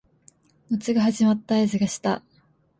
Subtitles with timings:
[0.71, 2.23] 夏が始まった合図がした